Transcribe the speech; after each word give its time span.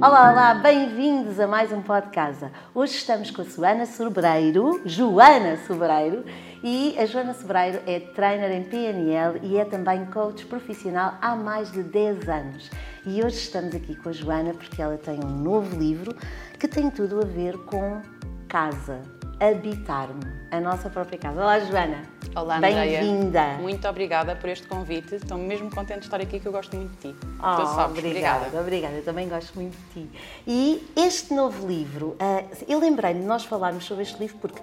Olá, 0.00 0.30
olá, 0.30 0.54
bem-vindos 0.54 1.40
a 1.40 1.48
mais 1.48 1.72
um 1.72 1.82
Pod 1.82 2.10
Casa. 2.10 2.52
Hoje 2.72 2.94
estamos 2.94 3.32
com 3.32 3.42
a 3.42 3.44
Joana 3.44 3.84
Sobreiro, 3.84 4.80
Joana 4.86 5.56
Sobreiro, 5.66 6.24
e 6.62 6.94
a 6.96 7.04
Joana 7.04 7.34
Sobreiro 7.34 7.80
é 7.84 7.98
trainer 7.98 8.52
em 8.52 8.62
PNL 8.62 9.40
e 9.42 9.58
é 9.58 9.64
também 9.64 10.06
coach 10.06 10.46
profissional 10.46 11.14
há 11.20 11.34
mais 11.34 11.72
de 11.72 11.82
10 11.82 12.28
anos. 12.28 12.70
E 13.04 13.24
hoje 13.24 13.38
estamos 13.38 13.74
aqui 13.74 13.96
com 13.96 14.10
a 14.10 14.12
Joana 14.12 14.54
porque 14.54 14.80
ela 14.80 14.96
tem 14.96 15.18
um 15.18 15.42
novo 15.42 15.76
livro 15.76 16.14
que 16.60 16.68
tem 16.68 16.88
tudo 16.90 17.20
a 17.20 17.24
ver 17.24 17.58
com 17.64 18.00
casa, 18.46 19.02
habitar-me, 19.40 20.22
a 20.52 20.60
nossa 20.60 20.88
própria 20.88 21.18
casa. 21.18 21.40
Olá, 21.40 21.58
Joana. 21.58 22.17
Olá, 22.34 22.58
Bem-vinda. 22.60 23.58
Muito 23.60 23.86
obrigada 23.88 24.36
por 24.36 24.48
este 24.48 24.66
convite. 24.66 25.16
Estou 25.16 25.38
mesmo 25.38 25.70
contente 25.70 26.00
de 26.00 26.04
estar 26.06 26.20
aqui, 26.20 26.38
que 26.38 26.46
eu 26.46 26.52
gosto 26.52 26.76
muito 26.76 26.90
de 26.92 27.12
ti. 27.12 27.16
Oh, 27.38 27.56
tu 27.56 27.66
sabes. 27.66 27.98
Obrigada, 27.98 28.46
obrigada, 28.46 28.60
obrigada. 28.60 28.94
Eu 28.94 29.04
também 29.04 29.28
gosto 29.28 29.54
muito 29.54 29.76
de 29.76 30.02
ti. 30.02 30.10
E 30.46 30.92
este 30.96 31.32
novo 31.34 31.66
livro, 31.66 32.16
uh, 32.20 32.64
eu 32.68 32.78
lembrei-me 32.78 33.20
de 33.20 33.26
nós 33.26 33.44
falarmos 33.44 33.84
sobre 33.84 34.02
este 34.04 34.18
livro 34.18 34.36
porque 34.38 34.60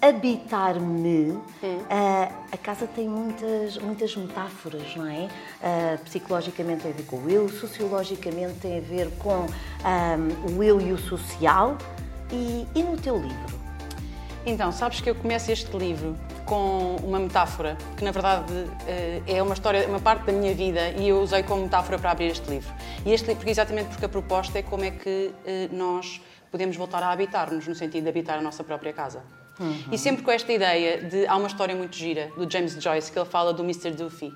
habitar-me, 0.00 1.30
uh, 1.30 1.42
a 2.52 2.56
casa 2.56 2.86
tem 2.86 3.08
muitas, 3.08 3.78
muitas 3.78 4.14
metáforas, 4.16 4.94
não 4.96 5.06
é? 5.06 5.28
Uh, 5.62 6.04
psicologicamente 6.04 6.82
tem 6.82 6.92
a 6.92 6.94
ver 6.94 7.06
com 7.06 7.16
o 7.16 7.30
eu, 7.30 7.48
sociologicamente 7.48 8.54
tem 8.60 8.78
a 8.78 8.82
ver 8.82 9.10
com 9.18 9.46
um, 9.46 10.56
o 10.58 10.62
eu 10.62 10.80
e 10.80 10.92
o 10.92 10.98
social. 10.98 11.78
E, 12.32 12.66
e 12.74 12.82
no 12.82 12.96
teu 12.96 13.16
livro? 13.16 13.60
Então, 14.46 14.72
sabes 14.72 15.00
que 15.00 15.08
eu 15.08 15.14
começo 15.14 15.50
este 15.50 15.74
livro 15.76 16.16
com 16.44 16.96
uma 17.02 17.18
metáfora, 17.18 17.76
que 17.96 18.04
na 18.04 18.10
verdade 18.10 18.52
eh, 18.86 19.22
é 19.26 19.42
uma 19.42 19.54
história, 19.54 19.86
uma 19.88 20.00
parte 20.00 20.24
da 20.26 20.32
minha 20.32 20.54
vida 20.54 20.90
e 20.90 21.08
eu 21.08 21.20
usei 21.20 21.42
como 21.42 21.62
metáfora 21.62 21.98
para 21.98 22.10
abrir 22.10 22.26
este 22.26 22.48
livro. 22.50 22.72
E 23.04 23.12
este 23.12 23.28
livro, 23.28 23.48
exatamente 23.48 23.88
porque 23.88 24.04
a 24.04 24.08
proposta 24.08 24.58
é 24.58 24.62
como 24.62 24.84
é 24.84 24.90
que 24.90 25.32
eh, 25.46 25.68
nós 25.72 26.20
podemos 26.50 26.76
voltar 26.76 27.02
a 27.02 27.10
habitar-nos, 27.10 27.66
no 27.66 27.74
sentido 27.74 28.04
de 28.04 28.08
habitar 28.08 28.38
a 28.38 28.42
nossa 28.42 28.62
própria 28.62 28.92
casa. 28.92 29.22
Uhum. 29.58 29.84
E 29.92 29.98
sempre 29.98 30.22
com 30.22 30.30
esta 30.30 30.52
ideia 30.52 31.02
de. 31.02 31.26
Há 31.26 31.36
uma 31.36 31.46
história 31.46 31.74
muito 31.74 31.96
gira 31.96 32.30
do 32.36 32.50
James 32.50 32.74
Joyce 32.74 33.10
que 33.10 33.18
ele 33.18 33.28
fala 33.28 33.52
do 33.52 33.62
Mr. 33.62 33.90
Duffy 33.90 34.32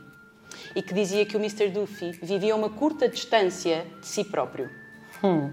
e 0.74 0.82
que 0.82 0.94
dizia 0.94 1.24
que 1.26 1.36
o 1.36 1.40
Mr. 1.40 1.68
Duffy 1.68 2.12
vivia 2.22 2.54
uma 2.54 2.70
curta 2.70 3.08
distância 3.08 3.86
de 4.00 4.06
si 4.06 4.24
próprio. 4.24 4.70
Hum. 5.22 5.52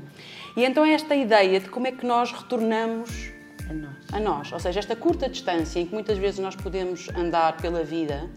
E 0.56 0.64
então 0.64 0.86
é 0.86 0.94
esta 0.94 1.16
ideia 1.16 1.59
de 1.59 1.70
como 1.70 1.88
é 1.88 1.92
que 1.92 2.06
nós 2.06 2.31
retornamos 2.31 3.34
a 3.69 3.73
nós. 3.73 3.95
a 4.11 4.19
nós. 4.19 4.52
Ou 4.52 4.59
seja, 4.59 4.80
esta 4.80 4.95
curta 4.95 5.30
distância 5.30 5.80
em 5.80 5.85
que 5.85 5.94
muitas 5.94 6.17
vezes 6.17 6.39
nós 6.39 6.55
podemos 6.55 7.09
andar 7.16 7.58
pela 7.58 7.83
vida, 7.83 8.30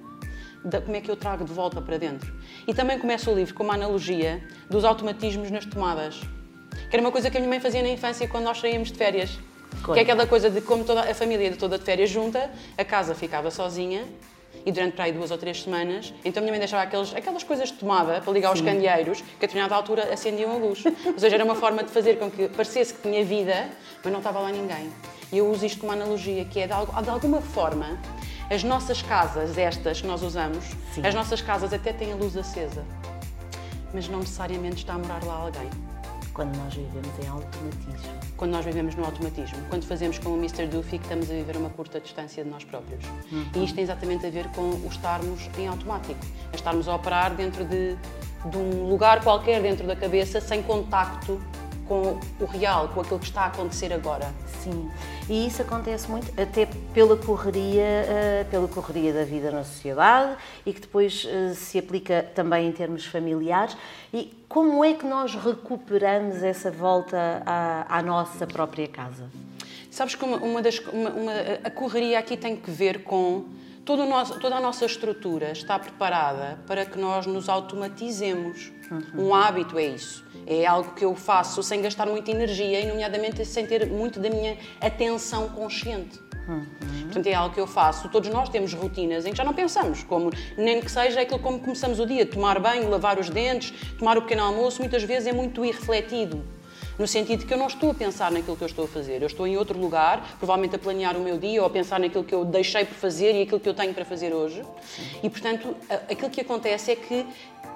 como 0.85 0.97
é 0.97 1.01
que 1.01 1.11
eu 1.11 1.17
trago 1.17 1.45
de 1.45 1.53
volta 1.53 1.81
para 1.81 1.99
dentro. 1.99 2.33
E 2.67 2.75
também 2.75 2.99
começa 2.99 3.31
o 3.31 3.35
livro 3.35 3.55
com 3.55 3.65
uma 3.65 3.75
analogia 3.75 4.43
dos 4.69 4.85
automatismos 4.85 5.51
nas 5.51 5.65
tomadas. 5.65 6.21
Que 6.91 6.97
era 6.97 7.01
uma 7.01 7.13
coisa 7.13 7.31
que 7.31 7.37
a 7.37 7.41
minha 7.41 7.51
mãe 7.51 7.61
fazia 7.61 7.83
na 7.83 7.89
infância 7.89 8.27
quando 8.29 8.45
nós 8.45 8.59
saíamos 8.59 8.91
de 8.91 8.99
férias. 8.99 9.39
Que 9.85 10.01
é 10.01 10.03
aquela 10.03 10.27
coisa 10.27 10.51
de 10.51 10.61
como 10.61 10.85
toda 10.85 11.03
a 11.03 11.15
família 11.15 11.55
toda 11.57 11.79
de 11.79 11.85
férias 11.85 12.11
junta, 12.11 12.51
a 12.77 12.85
casa 12.85 13.15
ficava 13.15 13.51
sozinha 13.51 14.05
e 14.65 14.73
durante 14.73 14.95
para 14.95 15.05
aí 15.05 15.13
duas 15.13 15.31
ou 15.31 15.39
três 15.39 15.63
semanas, 15.63 16.13
então 16.25 16.41
a 16.41 16.43
minha 16.43 16.53
mãe 16.53 16.59
deixava 16.59 16.83
aqueles, 16.83 17.15
aquelas 17.15 17.43
coisas 17.43 17.69
de 17.69 17.75
tomada 17.75 18.21
para 18.21 18.33
ligar 18.33 18.49
Sim. 18.49 18.55
os 18.55 18.61
candeeiros, 18.61 19.21
que 19.21 19.37
a 19.37 19.41
determinada 19.41 19.75
altura 19.75 20.13
acendiam 20.13 20.53
a 20.53 20.57
luz. 20.57 20.85
Ou 20.85 21.19
seja, 21.19 21.37
era 21.37 21.45
uma 21.45 21.55
forma 21.55 21.83
de 21.83 21.91
fazer 21.91 22.19
com 22.19 22.31
que 22.31 22.49
parecesse 22.49 22.95
que 22.95 23.03
tinha 23.03 23.25
vida, 23.25 23.69
mas 24.03 24.13
não 24.13 24.21
estava 24.21 24.41
lá 24.41 24.51
ninguém. 24.51 24.91
E 25.33 25.39
eu 25.39 25.51
uso 25.51 25.67
isto 25.67 25.81
como 25.81 25.93
analogia, 25.93 26.45
que 26.45 26.61
é 26.61 26.67
de, 26.67 27.03
de 27.03 27.11
alguma 27.11 27.41
forma, 27.41 27.99
as 28.51 28.65
nossas 28.65 29.03
casas, 29.03 29.59
estas 29.59 30.01
que 30.01 30.07
nós 30.07 30.23
usamos, 30.23 30.65
Sim. 30.95 31.07
as 31.07 31.15
nossas 31.15 31.43
casas 31.43 31.73
até 31.73 31.93
têm 31.93 32.13
a 32.13 32.17
luz 32.17 32.37
acesa, 32.37 32.85
mas 33.93 34.09
não 34.09 34.21
necessariamente 34.21 34.77
está 34.77 34.95
a 34.95 34.99
morar 34.99 35.23
lá 35.23 35.35
alguém. 35.35 35.69
Quando 36.33 36.57
nós 36.57 36.73
vivemos 36.73 37.09
em 37.23 37.27
automatismo. 37.27 38.21
Quando 38.37 38.53
nós 38.53 38.65
vivemos 38.65 38.95
no 38.95 39.05
automatismo. 39.05 39.59
Quando 39.69 39.85
fazemos 39.85 40.21
como 40.21 40.37
o 40.37 40.39
Mr. 40.39 40.69
Duffy, 40.69 40.99
que 40.99 41.05
estamos 41.05 41.29
a 41.29 41.35
viver 41.35 41.57
uma 41.57 41.69
curta 41.69 41.99
distância 41.99 42.45
de 42.45 42.49
nós 42.49 42.63
próprios. 42.63 43.05
Uhum. 43.33 43.45
E 43.57 43.65
isto 43.65 43.75
tem 43.75 43.83
exatamente 43.83 44.25
a 44.25 44.31
ver 44.31 44.47
com 44.53 44.63
o 44.63 44.87
estarmos 44.89 45.51
em 45.59 45.67
automático. 45.67 46.21
A 46.53 46.55
estarmos 46.55 46.87
a 46.87 46.95
operar 46.95 47.35
dentro 47.35 47.65
de, 47.65 47.97
de 48.45 48.57
um 48.57 48.89
lugar 48.89 49.21
qualquer 49.25 49.61
dentro 49.61 49.85
da 49.85 49.97
cabeça, 49.97 50.41
sem 50.41 50.63
contacto 50.63 51.41
com 51.89 52.21
o 52.39 52.45
real, 52.45 52.89
com 52.89 53.01
aquilo 53.01 53.19
que 53.19 53.27
está 53.27 53.43
a 53.43 53.47
acontecer 53.47 53.93
agora. 53.93 54.33
Sim, 54.63 54.91
e 55.29 55.47
isso 55.47 55.63
acontece 55.63 56.09
muito 56.11 56.31
até 56.41 56.67
pela 56.93 57.17
correria, 57.17 57.83
eh, 57.83 58.47
pela 58.51 58.69
correria 58.69 59.13
da 59.13 59.25
vida 59.25 59.51
na 59.51 59.65
sociedade 59.65 60.37
e 60.67 60.73
que 60.73 60.81
depois 60.81 61.27
eh, 61.27 61.55
se 61.55 61.79
aplica 61.79 62.23
também 62.35 62.69
em 62.69 62.73
termos 62.73 63.07
familiares. 63.07 63.77
E 64.13 64.45
como 64.49 64.85
é 64.85 64.93
que 64.93 65.07
nós 65.07 65.35
recuperamos 65.35 66.43
essa 66.43 66.71
volta 66.71 67.43
à, 67.47 67.99
à 67.99 68.03
nossa 68.03 68.47
própria 68.47 68.87
casa? 68.87 69.25
Sabes 69.91 70.15
que 70.15 70.25
uma, 70.25 70.37
uma 70.37 70.63
das, 70.63 70.79
uma, 70.79 71.11
uma, 71.11 71.33
a 71.65 71.71
correria 71.71 72.19
aqui 72.19 72.37
tem 72.37 72.55
que 72.55 72.71
ver 72.71 73.03
com 73.03 73.45
todo 73.89 74.05
nosso, 74.05 74.39
toda 74.39 74.57
a 74.57 74.61
nossa 74.61 74.85
estrutura 74.85 75.51
está 75.51 75.79
preparada 75.79 76.59
para 76.67 76.85
que 76.85 76.99
nós 76.99 77.25
nos 77.25 77.49
automatizemos. 77.49 78.71
Uhum. 78.91 79.29
Um 79.29 79.35
hábito 79.35 79.79
é 79.79 79.87
isso. 79.87 80.23
É 80.47 80.67
algo 80.67 80.93
que 80.93 81.07
eu 81.07 81.15
faço 81.15 81.63
sem 81.63 81.81
gastar 81.81 82.05
muita 82.07 82.31
energia 82.31 82.81
e, 82.81 82.87
nomeadamente, 82.87 83.43
sem 83.47 83.67
ter 83.67 83.87
muito 83.87 84.21
da 84.21 84.29
minha 84.29 84.59
atenção 84.79 85.49
consciente. 85.49 86.21
Uhum. 86.47 86.67
Portanto, 87.05 87.27
é 87.29 87.33
algo 87.33 87.55
que 87.55 87.61
eu 87.61 87.67
faço. 87.67 88.11
Todos 88.11 88.29
nós 88.29 88.51
temos 88.51 88.75
rotinas 88.75 89.25
em 89.25 89.31
que 89.31 89.39
já 89.39 89.45
não 89.45 89.55
pensamos, 89.55 90.03
como 90.03 90.31
nem 90.59 90.83
que 90.83 90.91
seja 90.91 91.23
aquilo 91.23 91.39
como 91.39 91.59
começamos 91.59 91.99
o 91.99 92.05
dia, 92.05 92.27
tomar 92.27 92.61
banho, 92.61 92.91
lavar 92.91 93.19
os 93.19 93.31
dentes, 93.31 93.73
tomar 93.99 94.19
o 94.19 94.23
pequeno 94.23 94.43
almoço, 94.43 94.83
muitas 94.83 95.03
vezes 95.03 95.29
é 95.29 95.33
muito 95.33 95.65
irrefletido 95.65 96.45
no 96.99 97.07
sentido 97.07 97.41
de 97.41 97.47
que 97.47 97.55
eu 97.55 97.59
não 97.59 97.69
estou 97.69 97.91
a 97.91 97.95
pensar 97.95 98.31
naquilo 98.31 98.57
que 98.57 98.63
eu 98.63 98.67
estou 98.67 98.85
a 98.87 98.89
fazer, 98.89 99.23
eu 99.23 99.27
estou 99.27 99.47
em 99.47 99.57
outro 99.57 99.79
lugar, 99.79 100.37
provavelmente 100.39 100.75
a 100.75 100.79
planear 100.79 101.17
o 101.17 101.21
meu 101.21 101.39
dia 101.39 101.61
ou 101.61 101.67
a 101.67 101.71
pensar 101.71 102.01
naquilo 102.01 102.25
que 102.25 102.35
eu 102.35 102.45
deixei 102.45 102.85
por 102.85 102.95
fazer 102.95 103.35
e 103.35 103.43
aquilo 103.43 103.61
que 103.61 103.69
eu 103.69 103.75
tenho 103.75 103.95
para 103.95 104.05
fazer 104.05 104.35
hoje. 104.35 104.63
E, 105.23 105.31
portanto, 105.31 105.77
aquilo 106.11 106.31
que 106.31 106.41
acontece 106.41 106.91
é 106.91 106.97
que 106.97 107.25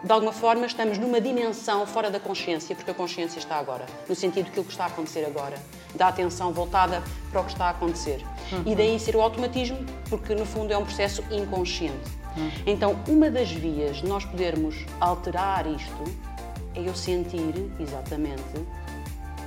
de 0.03 0.11
alguma 0.11 0.33
forma 0.33 0.67
estamos 0.67 0.99
numa 0.99 1.21
dimensão 1.21 1.87
fora 1.87 2.11
da 2.11 2.19
consciência, 2.19 2.75
porque 2.75 2.91
a 2.91 2.95
consciência 2.95 3.39
está 3.39 3.57
agora, 3.57 3.87
no 4.09 4.15
sentido 4.15 4.47
daquilo 4.47 4.65
que 4.65 4.73
está 4.73 4.85
a 4.85 4.87
acontecer 4.89 5.25
agora, 5.25 5.57
da 5.95 6.09
atenção 6.09 6.53
voltada 6.53 7.03
para 7.31 7.41
o 7.41 7.45
que 7.45 7.53
está 7.53 7.67
a 7.67 7.71
acontecer. 7.71 8.21
Uhum. 8.51 8.63
E 8.67 8.75
daí 8.75 8.99
ser 8.99 9.15
o 9.15 9.21
automatismo, 9.21 9.79
porque 10.11 10.35
no 10.35 10.45
fundo 10.45 10.73
é 10.73 10.77
um 10.77 10.85
processo 10.85 11.23
inconsciente. 11.31 12.11
Uhum. 12.37 12.51
Então, 12.67 12.99
uma 13.07 13.31
das 13.31 13.53
vias 13.53 13.99
de 13.99 14.07
nós 14.07 14.25
podermos 14.25 14.75
alterar 15.01 15.67
isto 15.69 16.03
é 16.75 16.81
eu 16.81 16.95
sentir 16.95 17.71
exatamente 17.79 18.43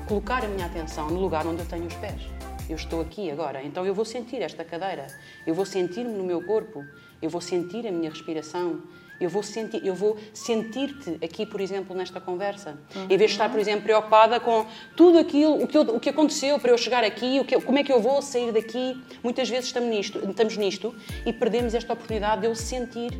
colocar 0.07 0.45
a 0.45 0.47
minha 0.47 0.66
atenção 0.66 1.07
no 1.09 1.19
lugar 1.19 1.45
onde 1.47 1.61
eu 1.61 1.66
tenho 1.66 1.85
os 1.85 1.95
pés. 1.95 2.21
Eu 2.69 2.75
estou 2.75 3.01
aqui 3.01 3.29
agora, 3.29 3.63
então 3.63 3.85
eu 3.85 3.93
vou 3.93 4.05
sentir 4.05 4.41
esta 4.41 4.63
cadeira, 4.63 5.07
eu 5.45 5.53
vou 5.53 5.66
sentir-me 5.66 6.13
no 6.13 6.23
meu 6.23 6.43
corpo, 6.43 6.83
eu 7.21 7.29
vou 7.29 7.41
sentir 7.41 7.85
a 7.88 7.91
minha 7.91 8.09
respiração, 8.09 8.81
eu 9.19 9.29
vou 9.29 9.44
sentir, 9.44 9.85
eu 9.85 9.94
vou 9.94 10.17
sentir-te 10.33 11.17
aqui, 11.23 11.45
por 11.45 11.61
exemplo, 11.61 11.95
nesta 11.95 12.19
conversa. 12.19 12.77
Uhum. 12.95 13.03
Em 13.03 13.17
vez 13.17 13.31
de 13.31 13.35
estar, 13.35 13.49
por 13.49 13.59
exemplo, 13.59 13.83
preocupada 13.83 14.39
com 14.39 14.65
tudo 14.95 15.19
aquilo, 15.19 15.63
o 15.63 15.67
que, 15.67 15.77
eu, 15.77 15.81
o 15.81 15.99
que 15.99 16.09
aconteceu 16.09 16.59
para 16.59 16.71
eu 16.71 16.77
chegar 16.77 17.03
aqui, 17.03 17.39
o 17.39 17.45
que, 17.45 17.59
como 17.61 17.77
é 17.77 17.83
que 17.83 17.94
eu 17.94 18.01
vou 18.01 18.21
sair 18.21 18.51
daqui. 18.51 18.99
Muitas 19.23 19.47
vezes 19.47 19.67
estamos 19.67 19.89
nisto, 19.89 20.19
estamos 20.27 20.57
nisto 20.57 20.94
e 21.25 21.31
perdemos 21.31 21.73
esta 21.73 21.94
oportunidade 21.94 22.41
de 22.41 22.47
eu 22.47 22.55
sentir 22.55 23.11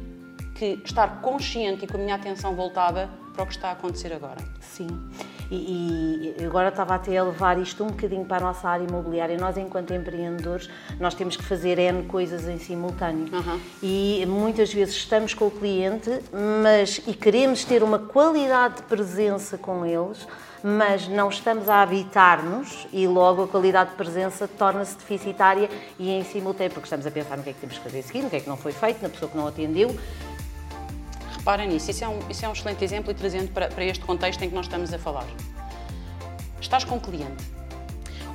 que 0.56 0.82
estar 0.84 1.22
consciente 1.22 1.86
e 1.86 1.88
com 1.88 1.98
a 1.98 2.00
minha 2.00 2.16
atenção 2.16 2.56
voltada 2.56 3.10
para 3.36 3.44
o 3.44 3.48
que 3.48 3.54
está 3.54 3.70
a 3.70 3.72
acontecer 3.74 4.14
agora. 4.14 4.38
Sim. 4.62 4.88
E, 5.52 6.34
e, 6.40 6.46
agora 6.46 6.70
estava 6.70 6.96
até 6.96 7.18
a 7.18 7.24
levar 7.24 7.60
isto 7.60 7.84
um 7.84 7.88
bocadinho 7.88 8.26
para 8.26 8.38
a 8.38 8.40
nossa 8.40 8.68
área 8.68 8.84
imobiliária. 8.84 9.38
Nós, 9.38 9.58
enquanto 9.58 9.94
empreendedores, 9.94 10.70
nós 11.00 11.14
temos 11.14 11.36
que 11.36 11.44
fazer 11.44 11.78
N 11.78 12.04
coisas 12.04 12.48
em 12.48 12.58
simultâneo. 12.58 13.28
Uhum. 13.32 13.60
E 13.84 14.26
muitas 14.28 14.74
vezes 14.74 14.96
estamos 14.96 15.34
com 15.34 15.48
o 15.48 15.52
cliente 15.52 16.10
mas, 16.64 17.02
e 17.06 17.14
queremos 17.14 17.64
ter 17.64 17.84
uma 17.84 18.00
qualidade 18.00 18.78
de 18.78 18.84
presença 18.84 19.58
com 19.58 19.86
eles, 19.86 20.28
mas 20.64 21.08
não 21.08 21.30
estamos 21.30 21.70
a 21.70 21.84
habitar-nos 21.84 22.88
e 22.92 23.06
logo 23.06 23.44
a 23.44 23.48
qualidade 23.48 23.92
de 23.92 23.96
presença 23.98 24.48
torna-se 24.48 24.96
deficitária 24.98 25.70
e 26.00 26.10
em 26.10 26.24
simultâneo, 26.24 26.72
porque 26.72 26.86
estamos 26.86 27.06
a 27.06 27.12
pensar 27.12 27.38
no 27.38 27.44
que 27.44 27.52
é 27.52 27.54
que 27.54 27.60
temos 27.60 27.78
que 27.78 27.84
fazer 27.84 28.00
a 28.00 28.04
seguir, 28.04 28.24
no 28.24 28.30
que 28.32 28.38
é 28.38 28.40
que 28.40 28.50
não 28.50 28.58
foi 28.58 28.72
feito, 28.72 29.02
na 29.04 29.10
pessoa 29.10 29.30
que 29.30 29.38
não 29.38 29.48
atendeu 29.48 29.96
Reparem 31.46 31.68
nisso, 31.68 31.92
isso 31.92 32.04
é, 32.04 32.08
um, 32.08 32.18
isso 32.28 32.44
é 32.44 32.50
um 32.50 32.54
excelente 32.54 32.84
exemplo 32.84 33.12
e 33.12 33.14
trazendo 33.14 33.52
para, 33.52 33.68
para 33.68 33.86
este 33.86 34.04
contexto 34.04 34.42
em 34.42 34.50
que 34.50 34.56
nós 34.56 34.66
estamos 34.66 34.92
a 34.92 34.98
falar. 34.98 35.28
Estás 36.60 36.84
com 36.84 36.96
um 36.96 37.00
cliente, 37.00 37.44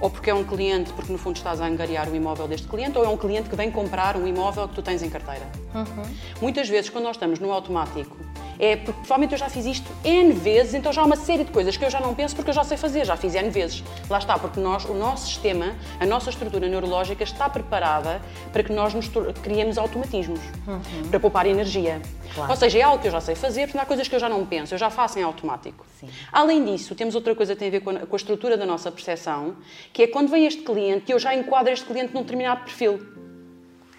ou 0.01 0.09
porque 0.09 0.31
é 0.31 0.35
um 0.35 0.45
cliente, 0.45 0.93
porque 0.93 1.11
no 1.11 1.19
fundo 1.19 1.35
estás 1.35 1.61
a 1.61 1.67
angariar 1.67 2.09
o 2.09 2.15
imóvel 2.15 2.47
deste 2.47 2.69
cliente, 2.69 2.97
ou 2.97 3.05
é 3.05 3.09
um 3.09 3.17
cliente 3.17 3.51
que 3.51 3.57
vem 3.57 3.69
comprar 3.69 4.17
um 4.17 4.29
imóvel 4.29 4.69
que 4.69 4.77
tu 4.77 4.83
tens 4.83 5.03
em 5.03 5.11
carteira. 5.11 5.45
Uhum. 5.75 6.15
Muitas 6.41 6.69
vezes, 6.69 6.89
quando 6.89 7.03
nós 7.03 7.17
estamos 7.17 7.41
no 7.41 7.51
automático, 7.51 8.17
É 8.61 8.77
porque 8.77 9.01
provavelmente 9.01 9.33
eu 9.33 9.39
já 9.39 9.49
fiz 9.49 9.65
isto 9.65 9.91
N 10.05 10.33
vezes, 10.35 10.75
então 10.75 10.93
já 10.93 11.01
há 11.01 11.05
uma 11.07 11.17
série 11.17 11.45
de 11.45 11.51
coisas 11.51 11.79
que 11.79 11.85
eu 11.85 11.89
já 11.89 11.99
não 11.99 12.15
penso 12.15 12.37
porque 12.37 12.51
eu 12.51 12.55
já 12.55 12.63
sei 12.63 12.77
fazer, 12.77 13.07
já 13.07 13.17
fiz 13.17 13.35
N 13.35 13.49
vezes. 13.49 13.83
Lá 14.09 14.19
está, 14.19 14.39
porque 14.39 14.61
nós, 14.61 14.85
o 14.85 14.93
nosso 14.93 15.27
sistema, 15.29 15.75
a 15.99 16.05
nossa 16.05 16.29
estrutura 16.29 16.69
neurológica 16.69 17.25
está 17.25 17.49
preparada 17.49 18.21
para 18.53 18.63
que 18.63 18.71
nós 18.71 18.93
nos 18.93 19.09
criemos 19.43 19.79
automatismos, 19.79 20.41
uhum. 20.67 21.09
para 21.09 21.19
poupar 21.19 21.47
energia. 21.47 22.03
Claro. 22.35 22.51
Ou 22.51 22.57
seja, 22.57 22.79
é 22.79 22.83
algo 22.83 23.01
que 23.01 23.09
eu 23.09 23.13
já 23.13 23.21
sei 23.21 23.35
fazer, 23.35 23.67
porque 23.67 23.79
há 23.79 23.87
coisas 23.87 24.07
que 24.07 24.15
eu 24.15 24.21
já 24.21 24.29
não 24.29 24.45
penso, 24.45 24.75
eu 24.75 24.79
já 24.79 24.91
faço 24.91 25.19
em 25.19 25.23
automático. 25.23 25.87
Sim. 25.99 26.11
Além 26.31 26.63
disso, 26.63 26.95
temos 26.95 27.15
outra 27.15 27.35
coisa 27.35 27.55
que 27.55 27.59
tem 27.59 27.69
a 27.69 27.71
ver 27.71 27.81
com 27.81 27.91
a, 27.91 28.01
com 28.01 28.15
a 28.15 28.19
estrutura 28.19 28.59
da 28.59 28.67
nossa 28.67 28.93
percepção, 28.93 29.57
que 29.91 30.03
é 30.03 30.07
quando 30.07 30.29
vem 30.29 30.45
este 30.45 30.63
cliente, 30.63 31.11
eu 31.11 31.19
já 31.19 31.35
enquadro 31.35 31.73
este 31.73 31.87
cliente 31.87 32.15
num 32.15 32.21
determinado 32.21 32.61
perfil. 32.65 33.01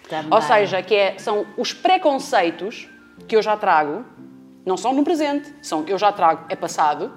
Também. 0.08 0.32
Ou 0.32 0.40
seja, 0.40 0.82
que 0.82 0.94
é, 0.94 1.18
são 1.18 1.46
os 1.56 1.72
preconceitos 1.72 2.88
que 3.26 3.36
eu 3.36 3.42
já 3.42 3.56
trago, 3.56 4.04
não 4.64 4.76
são 4.76 4.92
no 4.92 5.04
presente, 5.04 5.52
são 5.62 5.84
eu 5.86 5.98
já 5.98 6.12
trago, 6.12 6.46
é 6.48 6.56
passado, 6.56 7.12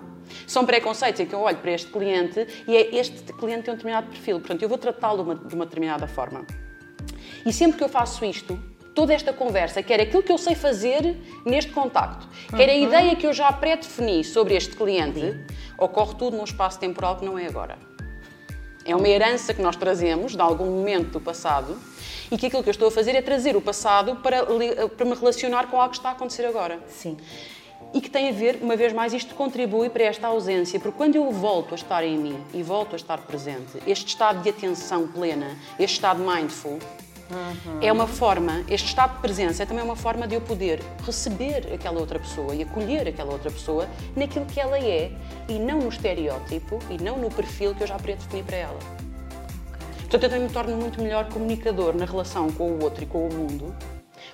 são 0.48 0.66
preconceitos 0.66 1.22
em 1.22 1.26
que 1.26 1.34
eu 1.34 1.42
olho 1.42 1.58
para 1.58 1.72
este 1.72 1.92
cliente 1.92 2.48
e 2.68 2.76
é 2.76 2.96
este 2.96 3.34
cliente 3.34 3.64
tem 3.64 3.74
um 3.74 3.78
determinado 3.78 4.08
perfil, 4.08 4.40
portanto 4.40 4.62
eu 4.62 4.70
vou 4.70 4.78
tratá-lo 4.78 5.36
de, 5.36 5.48
de 5.48 5.56
uma 5.56 5.66
determinada 5.66 6.08
forma. 6.08 6.46
E 7.46 7.54
sempre 7.54 7.78
que 7.78 7.84
eu 7.84 7.90
faço 7.90 8.26
isto, 8.26 8.60
toda 8.96 9.14
esta 9.14 9.32
conversa, 9.32 9.84
quer 9.84 10.02
aquilo 10.02 10.24
que 10.24 10.32
eu 10.32 10.38
sei 10.38 10.56
fazer 10.56 11.16
neste 11.46 11.72
contacto, 11.72 12.28
quer 12.56 12.70
a 12.70 12.74
uhum. 12.74 12.84
ideia 12.84 13.16
que 13.16 13.28
eu 13.28 13.34
já 13.34 13.52
pré-defini 13.52 14.24
sobre 14.24 14.56
este 14.56 14.76
cliente, 14.76 15.36
ocorre 15.78 16.16
tudo 16.16 16.38
num 16.38 16.44
espaço 16.44 16.80
temporal 16.80 17.18
que 17.18 17.26
não 17.26 17.38
é 17.38 17.46
agora. 17.46 17.78
É 18.86 18.96
uma 18.96 19.10
herança 19.10 19.52
que 19.52 19.62
nós 19.62 19.76
trazemos 19.76 20.34
de 20.34 20.42
algum 20.42 20.66
momento 20.66 21.10
do 21.10 21.20
passado 21.20 21.76
e 22.32 22.38
que 22.38 22.46
aquilo 22.46 22.62
que 22.62 22.70
eu 22.70 22.72
estou 22.72 22.88
a 22.88 22.92
fazer 22.92 23.16
é 23.16 23.22
trazer 23.22 23.56
o 23.56 23.62
passado 23.62 24.18
para, 24.18 24.46
para 24.96 25.06
me 25.06 25.16
relacionar 25.16 25.68
com 25.68 25.78
algo 25.82 25.90
que 25.90 25.98
está 25.98 26.10
a 26.10 26.12
acontecer 26.12 26.46
agora. 26.46 26.80
Sim. 26.88 27.18
E 27.94 28.00
que 28.00 28.10
tem 28.10 28.30
a 28.30 28.32
ver, 28.32 28.60
uma 28.62 28.76
vez 28.76 28.94
mais, 28.94 29.12
isto 29.12 29.34
contribui 29.34 29.90
para 29.90 30.04
esta 30.04 30.28
ausência, 30.28 30.80
porque 30.80 30.98
quando 30.98 31.16
eu 31.16 31.32
volto 31.32 31.74
a 31.74 31.76
estar 31.76 32.04
em 32.04 32.18
mim 32.18 32.38
e 32.54 32.62
volto 32.62 32.94
a 32.94 32.96
estar 32.96 33.18
presente, 33.20 33.80
este 33.88 34.10
estado 34.10 34.42
de 34.44 34.50
atenção 34.50 35.08
plena, 35.08 35.58
este 35.80 35.96
estado 35.96 36.20
mindful, 36.20 36.78
Uhum. 37.30 37.80
É 37.82 37.92
uma 37.92 38.08
forma, 38.08 38.64
este 38.68 38.90
estado 38.90 39.16
de 39.16 39.22
presença 39.22 39.64
é 39.64 39.66
também 39.66 39.84
uma 39.84 39.96
forma 39.96 40.28
de 40.28 40.36
eu 40.36 40.42
poder 40.42 40.80
receber 41.04 41.74
aquela 41.74 42.00
outra 42.00 42.20
pessoa 42.20 42.54
e 42.54 42.62
acolher 42.62 43.08
aquela 43.08 43.32
outra 43.32 43.50
pessoa 43.50 43.90
naquilo 44.16 44.46
que 44.46 44.60
ela 44.60 44.78
é 44.78 45.12
e 45.48 45.58
não 45.58 45.80
no 45.80 45.90
estereótipo 45.90 46.80
e 46.90 47.02
não 47.02 47.18
no 47.18 47.32
perfil 47.32 47.74
que 47.74 47.84
eu 47.84 47.88
já 47.88 47.98
predefini 47.98 48.44
para 48.44 48.58
ela. 48.58 48.80
Portanto, 50.02 50.24
eu 50.24 50.30
também 50.30 50.48
me 50.48 50.54
torno 50.54 50.78
muito 50.78 51.02
melhor 51.02 51.28
comunicador 51.30 51.96
na 51.96 52.06
relação 52.06 52.52
com 52.52 52.70
o 52.72 52.84
outro 52.84 53.04
e 53.04 53.08
com 53.08 53.28
o 53.28 53.34
mundo, 53.34 53.76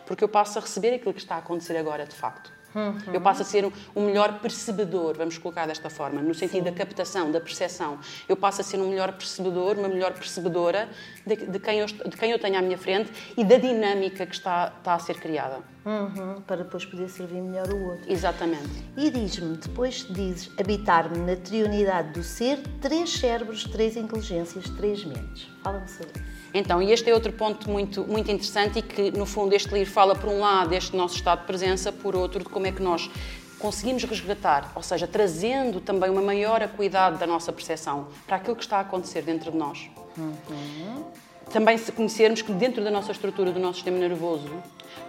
porque 0.06 0.24
eu 0.24 0.28
passo 0.28 0.60
a 0.60 0.62
receber 0.62 0.94
aquilo 0.94 1.14
que 1.14 1.22
está 1.22 1.36
a 1.36 1.40
acontecer 1.40 1.78
agora 1.78 2.06
de 2.06 2.14
facto. 2.14 2.52
Uhum. 2.74 3.14
Eu 3.14 3.22
passo 3.22 3.42
a 3.42 3.46
ser 3.46 3.66
um, 3.66 3.72
um, 3.96 4.06
melhor 4.06 4.40
percebedor, 4.40 5.18
vamos 5.18 5.38
colocar 5.38 5.66
desta 5.66 5.90
forma, 5.90 6.22
no 6.22 6.34
sentido 6.34 6.66
Sim. 6.66 6.72
da 6.72 6.72
captação, 6.72 7.32
da 7.32 7.40
percepção. 7.40 8.00
Eu 8.28 8.38
passo 8.38 8.62
a 8.62 8.64
ser 8.64 8.78
um 8.78 8.90
melhor 8.90 9.12
percebedor, 9.14 9.78
uma 9.78 9.88
melhor 9.88 10.14
percebedora 10.14 10.90
de, 11.26 11.36
de, 11.36 11.60
quem, 11.60 11.80
eu, 11.80 11.86
de 11.86 12.18
quem 12.18 12.32
eu 12.32 12.40
tenho 12.40 12.58
à 12.58 12.62
minha 12.62 12.78
frente 12.78 13.12
e 13.38 13.44
da 13.44 13.58
dinâmica 13.58 14.26
que 14.26 14.36
está, 14.36 14.74
está 14.78 14.94
a 14.94 15.00
ser 15.00 15.20
criada. 15.20 15.60
Uhum, 15.84 16.42
para 16.42 16.58
depois 16.58 16.86
poder 16.86 17.10
servir 17.10 17.42
melhor 17.42 17.68
o 17.70 17.90
outro. 17.90 18.12
Exatamente. 18.12 18.70
E 18.96 19.10
diz-me, 19.10 19.58
depois 19.58 20.06
dizes 20.10 20.52
habitar-me 20.60 21.18
na 21.18 21.36
trionidade 21.36 22.14
do 22.14 22.24
ser, 22.24 22.60
três 22.80 23.10
cérebros, 23.18 23.64
três 23.64 23.98
inteligências, 23.98 24.70
três 24.70 25.04
mentes. 25.04 25.50
Fala-me 25.64 25.90
sobre 25.90 26.12
isso. 26.20 26.41
Então, 26.54 26.82
e 26.82 26.92
este 26.92 27.10
é 27.10 27.14
outro 27.14 27.32
ponto 27.32 27.70
muito, 27.70 28.04
muito 28.04 28.30
interessante 28.30 28.80
e 28.80 28.82
que, 28.82 29.12
no 29.12 29.26
fundo, 29.26 29.54
este 29.54 29.70
livro 29.74 29.92
fala, 29.92 30.16
por 30.16 30.30
um 30.30 30.40
lado, 30.40 30.70
deste 30.70 30.96
nosso 30.96 31.16
estado 31.16 31.42
de 31.42 31.48
presença, 31.48 31.92
por 31.92 32.16
outro, 32.16 32.40
de 32.40 32.50
como 32.50 32.68
é 32.68 32.72
que 32.72 32.82
nós 32.82 33.10
conseguimos 33.58 34.04
resgatar, 34.04 34.72
ou 34.76 34.82
seja, 34.82 35.08
trazendo 35.08 35.80
também 35.80 36.10
uma 36.10 36.22
maior 36.22 36.62
acuidade 36.62 37.18
da 37.18 37.28
nossa 37.28 37.54
percepção 37.54 38.08
para 38.26 38.38
aquilo 38.38 38.56
que 38.56 38.64
está 38.64 38.78
a 38.78 38.82
acontecer 38.82 39.22
dentro 39.22 39.52
de 39.52 39.58
nós. 39.58 39.90
Uhum. 40.18 41.06
Também 41.54 41.78
se 41.78 41.92
conhecermos 41.92 42.42
que 42.42 42.52
dentro 42.52 42.84
da 42.84 42.90
nossa 42.90 43.12
estrutura 43.12 43.52
do 43.52 43.60
nosso 43.60 43.76
sistema 43.76 43.98
nervoso, 43.98 44.50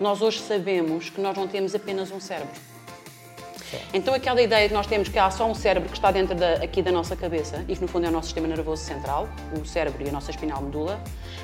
nós 0.01 0.21
hoje 0.21 0.41
sabemos 0.41 1.09
que 1.09 1.21
nós 1.21 1.37
não 1.37 1.49
temos 1.49 1.75
apenas 1.75 2.11
um 2.11 2.21
cérebro 2.21 2.72
então 3.93 4.15
aquela 4.15 4.41
ideia 4.41 4.69
que 4.69 4.75
nós 4.75 4.87
temos 4.87 5.09
que 5.09 5.19
há 5.19 5.31
só 5.31 5.49
um 5.49 5.55
cérebro 5.55 5.89
que 5.89 5.97
está 5.97 6.11
dentro 6.11 6.35
da, 6.35 6.55
aqui 6.55 6.83
da 6.83 6.93
nossa 6.93 7.17
cabeça 7.17 7.65
e 7.69 7.75
que 7.75 7.83
no 7.83 7.89
fundo 7.89 8.07
é 8.07 8.09
o 8.09 8.13
nosso 8.13 8.29
sistema 8.29 8.49
nervoso 8.49 8.83
central, 8.83 9.29
o 9.59 9.65
cérebro 9.65 10.05
e 10.05 10.09
a 10.09 10.13
nossa 10.13 10.31
espinal 10.31 10.63
medula, 10.63 11.01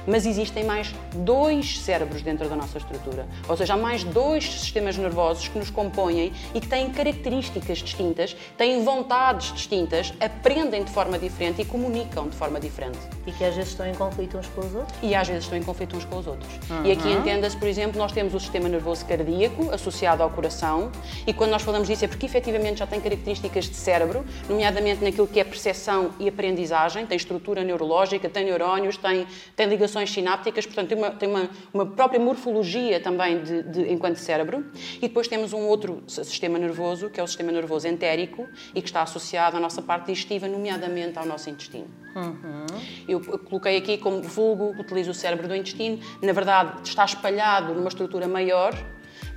mas 0.07 0.27
existem 0.27 0.65
mais 0.65 0.95
dois 1.15 1.81
cérebros 1.81 2.23
dentro 2.23 2.49
da 2.49 2.57
nossa 2.57 2.79
estrutura. 2.79 3.27
Ou 3.49 3.57
seja, 3.57 3.75
há 3.75 3.77
mais 3.77 4.05
dois 4.05 4.45
sistemas 4.45 4.97
nervosos 4.97 5.49
que 5.49 5.59
nos 5.59 5.71
compõem 5.71 6.33
e 6.55 6.61
que 6.61 6.67
têm 6.67 6.91
características 6.91 7.79
distintas, 7.79 8.37
têm 8.57 8.83
vontades 8.85 9.53
distintas, 9.53 10.13
aprendem 10.21 10.85
de 10.85 10.91
forma 10.91 11.19
diferente 11.19 11.63
e 11.63 11.65
comunicam 11.65 12.29
de 12.29 12.37
forma 12.37 12.59
diferente. 12.59 12.99
E 13.27 13.33
que 13.33 13.45
às 13.45 13.55
vezes 13.55 13.71
estão 13.71 13.87
em 13.87 13.95
conflito 13.95 14.39
uns 14.39 14.47
com 14.49 14.61
os 14.61 14.75
outros? 14.75 14.99
E 15.03 15.15
às 15.15 15.29
vezes 15.29 15.45
estão 15.45 15.59
em 15.59 15.63
conflito 15.63 15.97
uns 15.97 16.05
com 16.05 16.19
os 16.19 16.27
outros. 16.27 16.49
Uhum. 16.71 16.85
E 16.85 16.93
aqui 16.93 17.11
entenda-se, 17.11 17.57
por 17.57 17.69
exemplo, 17.69 17.99
nós 17.99 18.13
temos 18.13 18.35
o 18.35 18.41
sistema 18.41 18.69
nervoso 18.69 19.05
cardíaco 19.05 19.71
associado 19.71 20.23
ao 20.23 20.31
coração 20.31 20.91
e 21.27 21.33
quando 21.33 21.51
nós 21.51 21.63
falamos 21.63 21.89
disso 21.89 22.05
é 22.05 22.09
porque 22.09 22.18
efetivamente 22.27 22.79
já 22.79 22.87
tem 22.87 23.01
características 23.01 23.67
de 23.67 23.77
cérebro, 23.77 24.25
nomeadamente 24.49 25.03
naquilo 25.03 25.27
que 25.27 25.41
é 25.41 25.45
percepção 25.45 26.13
e 26.19 26.29
aprendizagem, 26.29 27.07
tem 27.07 27.17
estrutura 27.17 27.63
neurológica, 27.65 28.29
tem 28.29 28.45
neurónios, 28.45 28.97
tem, 28.97 29.27
tem 29.57 29.67
ligações 29.67 30.11
sinápticas, 30.11 30.67
portanto 30.67 30.89
tem 30.89 30.99
uma, 30.99 31.11
tem 31.11 31.29
uma, 31.29 31.51
uma 31.73 31.87
própria 31.87 32.21
morfologia 32.21 33.01
também 33.01 33.43
de, 33.43 33.63
de, 33.63 33.93
enquanto 33.93 34.17
cérebro. 34.17 34.65
E 34.97 35.03
depois 35.03 35.29
temos 35.29 35.53
um 35.53 35.67
outro 35.67 36.03
sistema 36.07 36.59
nervoso, 36.59 37.11
que 37.11 37.21
é 37.21 37.23
o 37.23 37.27
sistema 37.27 37.53
nervoso 37.53 37.87
entérico, 37.89 38.47
e 38.75 38.81
que 38.81 38.89
está 38.89 39.03
associado 39.03 39.57
à 39.57 39.61
nossa 39.61 39.83
parte 39.83 40.07
digestiva, 40.07 40.49
nomeadamente 40.49 41.19
ao 41.19 41.27
nosso 41.27 41.49
intestino. 41.51 41.87
Uhum. 42.15 42.67
Eu 43.09 43.21
coloquei 43.21 43.77
aqui 43.77 43.99
como 43.99 44.23
vulgo, 44.23 44.75
utilizo 44.81 45.11
o 45.11 45.15
cérebro 45.15 45.47
do 45.47 45.55
intestino, 45.55 46.01
na 46.23 46.33
verdade 46.33 46.89
está 46.89 47.05
espalhado 47.05 47.75
numa 47.75 47.89
estrutura 47.89 48.27
maior, 48.27 48.75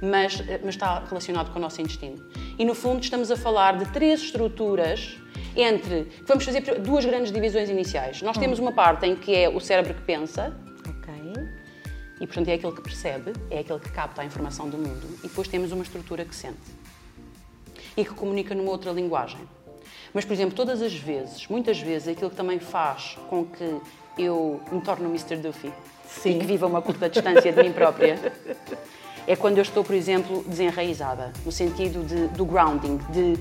mas, 0.02 0.42
mas 0.64 0.76
está 0.76 1.04
relacionado 1.06 1.52
com 1.52 1.60
o 1.60 1.62
nosso 1.62 1.82
intestino. 1.82 2.24
E 2.62 2.66
no 2.66 2.76
fundo 2.76 3.02
estamos 3.02 3.32
a 3.32 3.36
falar 3.36 3.76
de 3.76 3.92
três 3.92 4.22
estruturas 4.22 5.18
entre. 5.56 6.08
Vamos 6.28 6.46
fazer 6.46 6.62
duas 6.80 7.04
grandes 7.04 7.32
divisões 7.32 7.72
iniciais. 7.72 8.22
Nós 8.22 8.38
temos 8.38 8.60
uma 8.60 8.72
parte 8.72 9.04
em 9.08 9.16
que 9.16 9.36
é 9.36 9.50
o 9.50 9.60
cérebro 9.60 9.96
que 9.96 10.04
pensa. 10.04 10.56
Ok. 10.88 11.12
E 12.20 12.28
portanto 12.28 12.50
é 12.50 12.54
aquele 12.54 12.72
que 12.74 12.82
percebe, 12.84 13.34
é 13.50 13.62
aquele 13.62 13.80
que 13.80 13.90
capta 13.92 14.22
a 14.22 14.26
informação 14.26 14.70
do 14.70 14.78
mundo. 14.78 15.08
E 15.24 15.28
depois 15.28 15.48
temos 15.48 15.72
uma 15.72 15.82
estrutura 15.82 16.24
que 16.24 16.36
sente. 16.36 16.60
E 17.98 18.06
que 18.06 18.14
comunica 18.14 18.54
numa 18.54 18.70
outra 18.70 18.92
linguagem. 18.92 19.42
Mas, 20.14 20.24
por 20.24 20.34
exemplo, 20.34 20.56
todas 20.56 20.84
as 20.84 20.94
vezes, 20.94 21.48
muitas 21.48 21.80
vezes, 21.80 22.10
aquilo 22.10 22.30
que 22.30 22.36
também 22.36 22.60
faz 22.60 23.18
com 23.28 23.44
que 23.44 23.82
eu 24.20 24.62
me 24.72 24.82
torne 24.82 25.08
um 25.08 25.10
Mr. 25.10 25.38
Duffy 25.38 25.74
Sim. 26.06 26.36
e 26.36 26.40
que 26.42 26.46
viva 26.46 26.68
uma 26.68 26.84
curta 26.84 27.10
distância 27.10 27.52
de 27.52 27.64
mim 27.64 27.72
própria 27.74 28.20
é 29.28 29.36
quando 29.36 29.58
eu 29.58 29.62
estou, 29.62 29.84
por 29.84 29.96
exemplo, 29.96 30.44
desenraizada, 30.48 31.32
no 31.46 31.52
sentido 31.52 32.06
de, 32.06 32.28
do 32.30 32.46
grounding, 32.46 32.98
de 33.12 33.38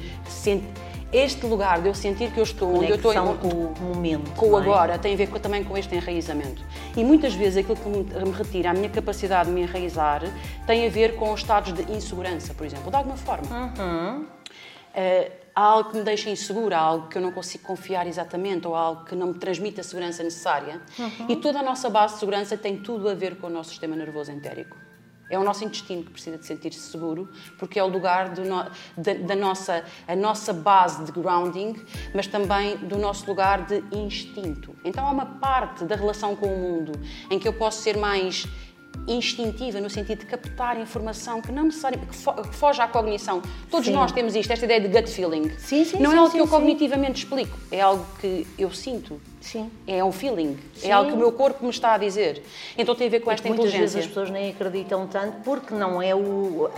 este 1.13 1.45
lugar 1.45 1.81
de 1.81 1.89
eu 1.89 1.95
sentir 1.95 2.31
que 2.31 2.39
eu 2.39 2.45
estou 2.45 2.77
onde 2.77 2.91
eu 2.91 2.97
estou 2.97 3.13
com 3.13 3.49
o 3.49 3.95
momento, 3.95 4.31
com 4.33 4.51
o 4.51 4.59
é? 4.59 4.63
agora, 4.63 4.99
tem 4.99 5.15
a 5.15 5.17
ver 5.17 5.29
com, 5.29 5.39
também 5.39 5.65
com 5.65 5.77
este 5.77 5.95
enraizamento. 5.95 6.63
E 6.97 7.03
muitas 7.03 7.35
vezes 7.35 7.59
aquilo 7.59 7.77
que 7.77 7.89
me 7.89 8.33
retira 8.33 8.71
a 8.71 8.75
minha 8.75 8.89
capacidade 8.89 9.49
de 9.49 9.55
me 9.55 9.63
enraizar 9.63 10.23
tem 10.67 10.87
a 10.87 10.91
ver 10.91 11.17
com 11.17 11.33
os 11.33 11.41
estados 11.41 11.73
de 11.73 11.91
insegurança, 11.93 12.55
por 12.55 12.65
exemplo, 12.65 12.91
de 12.91 12.97
alguma 12.97 13.17
forma. 13.17 13.73
Uhum. 13.79 14.23
Uh, 14.23 15.31
há 15.55 15.63
algo 15.63 15.91
que 15.91 15.97
me 15.97 16.05
deixa 16.05 16.31
insegura, 16.31 16.79
há 16.79 16.81
algo 16.81 17.09
que 17.09 17.19
eu 17.19 17.23
não 17.23 17.33
consigo 17.33 17.65
confiar 17.65 18.07
exatamente, 18.07 18.67
ou 18.69 18.75
há 18.77 18.81
algo 18.81 19.05
que 19.05 19.17
não 19.17 19.29
me 19.29 19.35
transmite 19.35 19.81
a 19.81 19.83
segurança 19.83 20.23
necessária. 20.23 20.81
Uhum. 20.97 21.27
E 21.29 21.37
toda 21.37 21.59
a 21.59 21.63
nossa 21.63 21.91
base 21.91 22.15
de 22.15 22.21
segurança 22.21 22.57
tem 22.57 22.79
tudo 22.79 23.09
a 23.09 23.15
ver 23.15 23.37
com 23.37 23.49
o 23.49 23.51
nosso 23.51 23.71
sistema 23.71 23.97
nervoso 23.97 24.31
entérico. 24.31 24.77
É 25.31 25.39
o 25.39 25.45
nosso 25.45 25.65
intestino 25.65 26.03
que 26.03 26.11
precisa 26.11 26.37
de 26.37 26.45
sentir-se 26.45 26.81
seguro, 26.81 27.29
porque 27.57 27.79
é 27.79 27.85
o 27.85 27.87
lugar 27.87 28.37
no, 28.37 28.65
da, 28.97 29.15
da, 29.15 29.37
nossa, 29.37 29.85
a 30.07 30.17
nossa 30.17 30.53
base 30.53 31.05
de 31.05 31.13
grounding, 31.13 31.77
mas 32.13 32.27
também 32.27 32.77
do 32.79 32.99
nosso 32.99 33.27
lugar 33.27 33.65
de 33.65 33.83
instinto. 33.93 34.75
Então 34.85 35.07
há 35.07 35.11
uma 35.11 35.27
parte 35.27 35.85
da 35.85 35.95
relação 35.95 36.35
com 36.35 36.53
o 36.53 36.59
mundo 36.59 36.93
em 37.31 37.39
que 37.39 37.47
eu 37.47 37.53
posso 37.53 37.81
ser 37.81 37.97
mais 37.97 38.45
instintiva, 39.07 39.81
no 39.81 39.89
sentido 39.89 40.19
de 40.19 40.27
captar 40.27 40.79
informação 40.79 41.41
que 41.41 41.53
não 41.53 41.65
necessariamente 41.65 42.11
que 42.11 42.57
foge 42.57 42.83
à 42.83 42.89
cognição. 42.89 43.41
Todos 43.71 43.87
sim. 43.87 43.93
nós 43.93 44.13
temos 44.13 44.35
isto, 44.35 44.53
esta 44.53 44.65
ideia 44.65 44.81
de 44.81 44.89
gut 44.89 45.09
feeling. 45.09 45.51
Sim, 45.59 45.85
sim, 45.85 45.99
não 46.01 46.11
sim, 46.11 46.17
é 46.17 46.19
algo 46.19 46.31
sim, 46.33 46.39
que 46.39 46.43
eu 46.43 46.49
cognitivamente 46.49 47.25
explico, 47.25 47.57
é 47.71 47.81
algo 47.81 48.05
que 48.21 48.47
eu 48.59 48.71
sinto 48.73 49.21
Sim. 49.41 49.71
É 49.87 50.05
um 50.05 50.13
feeling. 50.13 50.59
Sim. 50.75 50.89
É 50.89 50.93
algo 50.93 51.11
que 51.11 51.17
o 51.17 51.19
meu 51.19 51.33
corpo 51.33 51.65
me 51.65 51.71
está 51.71 51.95
a 51.95 51.99
dizer. 51.99 52.43
Então 52.77 52.95
tem 52.95 53.07
a 53.07 53.11
ver 53.11 53.21
com 53.21 53.31
esta 53.31 53.49
Muitas 53.49 53.67
inteligência. 53.67 53.97
vezes 53.97 54.05
as 54.05 54.07
pessoas 54.07 54.31
nem 54.31 54.51
acreditam 54.51 55.07
tanto 55.07 55.39
porque 55.43 55.75
não 55.75 56.03
é 56.03 56.15
o, 56.15 56.71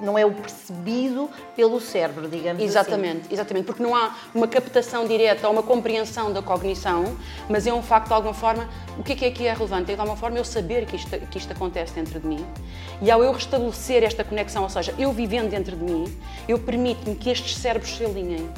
não 0.00 0.18
é 0.18 0.26
o 0.26 0.32
percebido 0.32 1.30
pelo 1.54 1.80
cérebro, 1.80 2.28
digamos 2.28 2.60
assim. 2.60 2.64
Exatamente, 2.64 3.32
exatamente, 3.32 3.64
porque 3.64 3.82
não 3.82 3.94
há 3.94 4.16
uma 4.34 4.48
captação 4.48 5.06
direta 5.06 5.46
ou 5.46 5.52
uma 5.52 5.62
compreensão 5.62 6.32
da 6.32 6.42
cognição, 6.42 7.16
mas 7.48 7.66
é 7.66 7.72
um 7.72 7.82
facto 7.82 8.08
de 8.08 8.14
alguma 8.14 8.34
forma. 8.34 8.68
O 8.98 9.02
que 9.02 9.12
é 9.12 9.16
que 9.16 9.24
aqui 9.24 9.46
é 9.46 9.52
relevante? 9.52 9.92
É 9.92 9.94
de 9.94 10.00
alguma 10.00 10.16
forma 10.16 10.38
eu 10.38 10.44
saber 10.44 10.86
que 10.86 10.96
isto, 10.96 11.08
que 11.08 11.38
isto 11.38 11.52
acontece 11.52 11.94
dentro 11.94 12.18
de 12.18 12.26
mim 12.26 12.44
e 13.00 13.10
ao 13.10 13.22
eu 13.22 13.32
restabelecer 13.32 14.04
esta 14.04 14.22
conexão, 14.22 14.62
ou 14.62 14.68
seja, 14.68 14.94
eu 14.98 15.12
vivendo 15.12 15.50
dentro 15.50 15.76
de 15.76 15.82
mim, 15.82 16.04
eu 16.48 16.58
permito-me 16.58 17.16
que 17.16 17.30
estes 17.30 17.56
cérebros 17.56 17.96
se 17.96 18.04
alinhem. 18.04 18.48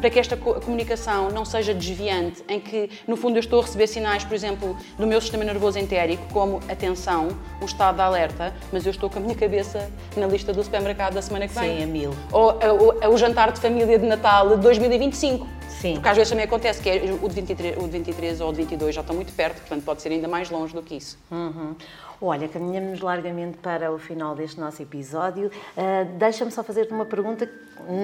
Para 0.00 0.10
que 0.10 0.18
esta 0.18 0.36
co- 0.36 0.54
comunicação 0.60 1.30
não 1.30 1.44
seja 1.44 1.72
desviante, 1.72 2.42
em 2.48 2.58
que 2.60 2.90
no 3.06 3.16
fundo 3.16 3.36
eu 3.36 3.40
estou 3.40 3.60
a 3.60 3.62
receber 3.62 3.86
sinais, 3.86 4.24
por 4.24 4.34
exemplo, 4.34 4.76
do 4.98 5.06
meu 5.06 5.20
sistema 5.20 5.44
nervoso 5.44 5.78
entérico, 5.78 6.22
como 6.32 6.60
atenção, 6.68 7.28
o 7.60 7.64
estado 7.64 7.96
de 7.96 8.02
alerta, 8.02 8.52
mas 8.72 8.84
eu 8.84 8.90
estou 8.90 9.08
com 9.08 9.18
a 9.18 9.22
minha 9.22 9.34
cabeça 9.36 9.88
na 10.16 10.26
lista 10.26 10.52
do 10.52 10.62
supermercado 10.64 11.14
da 11.14 11.22
semana 11.22 11.46
que 11.46 11.54
vem 11.54 11.78
Sim, 11.78 11.84
a 11.84 11.86
mil. 11.86 12.10
ou 12.32 12.52
o, 12.54 13.14
o- 13.14 13.16
jantar 13.16 13.52
de 13.52 13.60
família 13.60 13.98
de 13.98 14.06
Natal 14.06 14.48
de 14.56 14.62
2025. 14.62 15.46
Sim. 15.80 15.94
Porque 15.94 16.08
às 16.08 16.16
vezes 16.16 16.30
também 16.30 16.44
acontece 16.44 16.82
que 16.82 16.88
é 16.88 17.16
o 17.22 17.28
de, 17.28 17.34
23, 17.34 17.76
o 17.76 17.82
de 17.82 17.90
23 17.90 18.40
ou 18.40 18.48
o 18.48 18.52
de 18.52 18.56
22 18.58 18.94
já 18.94 19.00
estão 19.02 19.14
muito 19.14 19.32
perto, 19.32 19.58
portanto 19.60 19.84
pode 19.84 20.00
ser 20.02 20.08
ainda 20.10 20.26
mais 20.26 20.48
longe 20.50 20.74
do 20.74 20.82
que 20.82 20.96
isso. 20.96 21.18
Uhum. 21.30 21.74
Olha, 22.20 22.48
caminhamos 22.48 23.00
largamente 23.00 23.58
para 23.58 23.92
o 23.92 23.98
final 23.98 24.34
deste 24.34 24.58
nosso 24.58 24.80
episódio. 24.82 25.50
Ah, 25.76 26.04
Deixa-me 26.18 26.50
só 26.50 26.64
fazer-te 26.64 26.92
uma 26.92 27.04
pergunta 27.04 27.46
que 27.46 27.52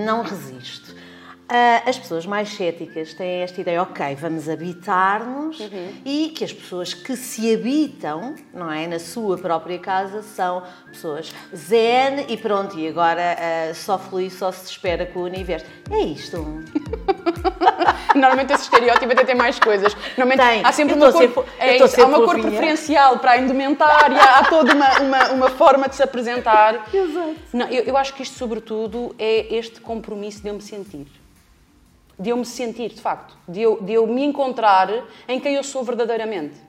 não 0.04 0.22
resisto. 0.22 0.94
Ah, 1.48 1.82
as 1.86 1.98
pessoas 1.98 2.24
mais 2.24 2.48
céticas 2.48 3.12
têm 3.12 3.42
esta 3.42 3.60
ideia, 3.60 3.82
ok, 3.82 4.14
vamos 4.14 4.48
habitar-nos 4.48 5.58
e 6.04 6.30
que 6.30 6.44
as 6.44 6.52
pessoas 6.52 6.94
que 6.94 7.14
se 7.14 7.52
habitam, 7.52 8.34
não 8.54 8.70
é, 8.72 8.86
na 8.86 8.98
sua 8.98 9.36
própria 9.36 9.78
casa 9.78 10.22
são 10.22 10.62
pessoas 10.86 11.32
zen 11.54 12.24
e 12.28 12.36
pronto, 12.38 12.78
e 12.78 12.88
agora 12.88 13.36
ah, 13.38 13.74
só 13.74 13.98
flui, 13.98 14.30
só 14.30 14.50
se 14.50 14.70
espera 14.70 15.04
com 15.04 15.20
o 15.20 15.24
universo. 15.24 15.66
É 15.90 16.00
isto? 16.00 16.38
Normalmente 18.14 18.52
esse 18.52 18.64
estereótipo 18.64 19.12
até 19.12 19.24
tem 19.24 19.34
mais 19.34 19.58
coisas. 19.58 19.94
Normalmente 20.16 20.40
Tem. 20.46 20.64
há 20.64 20.72
sempre 20.72 20.94
Eu 20.94 20.98
uma 20.98 21.12
cor, 21.12 21.28
fo- 21.28 21.44
é 21.58 21.76
isso, 21.76 22.00
há 22.00 22.06
uma 22.06 22.22
cor 22.24 22.38
preferencial 22.40 23.18
para 23.18 23.32
a 23.32 23.38
indumentária, 23.38 24.20
há 24.20 24.44
toda 24.44 24.74
uma, 24.74 25.00
uma, 25.00 25.28
uma 25.32 25.50
forma 25.50 25.88
de 25.88 25.96
se 25.96 26.02
apresentar. 26.02 26.88
Exato. 26.92 27.34
Não, 27.52 27.66
eu, 27.68 27.84
eu 27.84 27.96
acho 27.96 28.14
que 28.14 28.22
isto, 28.22 28.36
sobretudo, 28.38 29.14
é 29.18 29.54
este 29.54 29.80
compromisso 29.80 30.42
de 30.42 30.48
eu 30.48 30.54
me 30.54 30.60
sentir. 30.62 31.06
De 32.18 32.30
eu 32.30 32.36
me 32.36 32.44
sentir, 32.44 32.90
de 32.90 33.00
facto. 33.00 33.36
De 33.48 33.60
eu, 33.62 33.82
de 33.82 33.92
eu 33.92 34.06
me 34.06 34.24
encontrar 34.24 34.88
em 35.28 35.40
quem 35.40 35.54
eu 35.54 35.64
sou 35.64 35.82
verdadeiramente. 35.82 36.60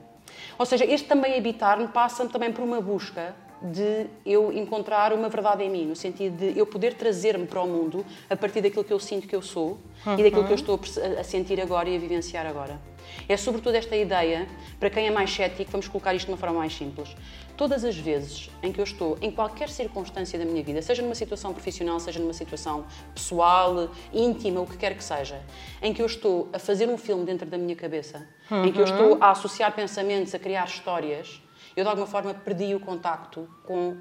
Ou 0.57 0.65
seja, 0.65 0.85
este 0.85 1.07
também 1.07 1.37
habitar-me 1.37 1.87
passa 1.87 2.25
também 2.27 2.51
por 2.51 2.63
uma 2.63 2.79
busca 2.79 3.35
de 3.63 4.07
eu 4.25 4.51
encontrar 4.51 5.13
uma 5.13 5.29
verdade 5.29 5.63
em 5.63 5.69
mim, 5.69 5.85
no 5.85 5.95
sentido 5.95 6.35
de 6.35 6.59
eu 6.59 6.65
poder 6.65 6.95
trazer-me 6.95 7.45
para 7.45 7.61
o 7.61 7.67
mundo 7.67 8.05
a 8.29 8.35
partir 8.35 8.61
daquilo 8.61 8.83
que 8.83 8.91
eu 8.91 8.99
sinto 8.99 9.27
que 9.27 9.35
eu 9.35 9.41
sou 9.41 9.77
e 10.17 10.23
daquilo 10.23 10.43
que 10.43 10.51
eu 10.51 10.55
estou 10.55 10.79
a 11.17 11.23
sentir 11.23 11.61
agora 11.61 11.89
e 11.89 11.95
a 11.95 11.99
vivenciar 11.99 12.45
agora. 12.45 12.79
É 13.27 13.37
sobretudo 13.37 13.75
esta 13.75 13.95
ideia, 13.95 14.47
para 14.79 14.89
quem 14.89 15.07
é 15.07 15.11
mais 15.11 15.33
cético, 15.33 15.71
vamos 15.71 15.87
colocar 15.87 16.13
isto 16.13 16.25
de 16.25 16.31
uma 16.31 16.37
forma 16.37 16.59
mais 16.59 16.73
simples. 16.73 17.15
Todas 17.55 17.85
as 17.85 17.95
vezes 17.95 18.49
em 18.61 18.71
que 18.71 18.79
eu 18.79 18.83
estou, 18.83 19.17
em 19.21 19.31
qualquer 19.31 19.69
circunstância 19.69 20.37
da 20.37 20.43
minha 20.43 20.63
vida, 20.63 20.81
seja 20.81 21.01
numa 21.01 21.15
situação 21.15 21.53
profissional, 21.53 21.99
seja 21.99 22.19
numa 22.19 22.33
situação 22.33 22.85
pessoal, 23.13 23.89
íntima, 24.11 24.59
o 24.59 24.65
que 24.65 24.75
quer 24.75 24.95
que 24.95 25.03
seja, 25.03 25.39
em 25.81 25.93
que 25.93 26.01
eu 26.01 26.05
estou 26.05 26.49
a 26.51 26.59
fazer 26.59 26.89
um 26.89 26.97
filme 26.97 27.23
dentro 27.23 27.47
da 27.47 27.57
minha 27.57 27.75
cabeça, 27.75 28.27
em 28.51 28.71
que 28.71 28.79
eu 28.79 28.85
estou 28.85 29.17
a 29.21 29.31
associar 29.31 29.71
pensamentos, 29.73 30.33
a 30.33 30.39
criar 30.39 30.65
histórias, 30.65 31.41
eu 31.75 31.83
de 31.83 31.89
alguma 31.89 32.07
forma 32.07 32.33
perdi 32.33 32.73
o 32.75 32.79
contacto 32.79 33.47
com 33.63 33.97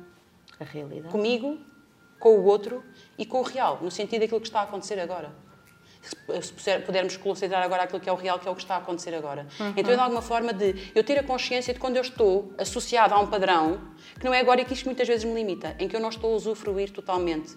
A 0.60 0.64
realidade. 0.64 1.08
comigo, 1.12 1.58
com 2.18 2.36
o 2.38 2.44
outro 2.44 2.82
e 3.18 3.26
com 3.26 3.38
o 3.40 3.42
real, 3.42 3.78
no 3.82 3.90
sentido 3.90 4.20
daquilo 4.20 4.40
que 4.40 4.46
está 4.46 4.60
a 4.60 4.64
acontecer 4.64 4.98
agora. 5.00 5.32
Se- 6.40 6.80
pudermos 6.80 7.16
considerar 7.16 7.62
agora 7.62 7.84
aquilo 7.84 8.00
que 8.00 8.08
é 8.08 8.12
o 8.12 8.16
real, 8.16 8.38
que 8.38 8.48
é 8.48 8.50
o 8.50 8.54
que 8.56 8.62
está 8.62 8.74
a 8.74 8.78
acontecer 8.78 9.14
agora. 9.14 9.46
Então 9.76 9.92
é 9.92 9.96
de 9.96 10.02
alguma 10.02 10.20
forma 10.22 10.52
de 10.52 10.90
eu 10.96 11.04
ter 11.04 11.16
a 11.18 11.22
consciência 11.22 11.72
de 11.72 11.78
quando 11.78 11.94
eu 11.96 12.02
estou 12.02 12.52
associada 12.58 13.14
a 13.14 13.20
um 13.20 13.26
padrão, 13.28 13.80
que 14.18 14.24
não 14.24 14.34
é 14.34 14.40
agora 14.40 14.60
e 14.60 14.64
que 14.64 14.72
isto 14.72 14.84
muitas 14.86 15.06
vezes 15.06 15.24
me 15.24 15.32
limita, 15.34 15.76
em 15.78 15.86
que 15.86 15.94
eu 15.94 16.00
não 16.00 16.08
estou 16.08 16.32
a 16.32 16.36
usufruir 16.36 16.90
totalmente 16.90 17.56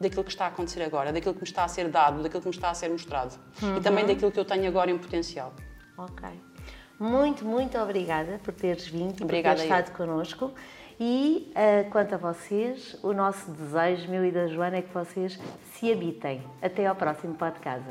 daquilo 0.00 0.24
que 0.24 0.30
está 0.30 0.46
a 0.46 0.48
acontecer 0.48 0.82
agora, 0.82 1.12
daquilo 1.12 1.34
que 1.34 1.40
me 1.42 1.46
está 1.46 1.62
a 1.62 1.68
ser 1.68 1.88
dado, 1.88 2.20
daquilo 2.20 2.40
que 2.42 2.48
me 2.48 2.54
está 2.54 2.70
a 2.70 2.74
ser 2.74 2.88
mostrado. 2.90 3.36
E 3.76 3.80
também 3.80 4.04
daquilo 4.04 4.32
que 4.32 4.40
eu 4.40 4.44
tenho 4.44 4.66
agora 4.66 4.90
em 4.90 4.98
potencial. 4.98 5.52
Ok. 5.96 6.28
Muito, 7.04 7.44
muito 7.44 7.76
obrigada 7.76 8.40
por 8.42 8.54
teres 8.54 8.86
vindo, 8.86 9.22
Obrigada, 9.22 9.56
por 9.56 9.66
teres 9.66 9.86
estado 9.86 9.96
connosco. 9.96 10.52
E 10.98 11.52
ah, 11.54 11.84
quanto 11.90 12.14
a 12.14 12.18
vocês, 12.18 12.96
o 13.02 13.12
nosso 13.12 13.50
desejo, 13.50 14.08
meu 14.10 14.24
e 14.24 14.30
da 14.30 14.46
Joana, 14.46 14.78
é 14.78 14.82
que 14.82 14.94
vocês 14.94 15.38
se 15.74 15.92
habitem. 15.92 16.42
Até 16.62 16.86
ao 16.86 16.94
próximo 16.94 17.34
podcast. 17.34 17.84